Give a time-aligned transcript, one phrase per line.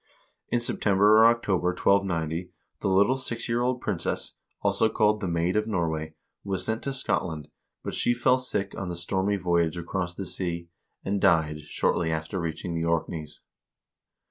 [0.49, 5.55] In September or October, 1290, the little six year old princess, also called the Maid
[5.55, 7.49] of Norway, was sent to Scotland,
[7.83, 10.69] but she fell sick on the stormy voyage across the sea,
[11.05, 13.41] and died shortly after reaching the Orkneys.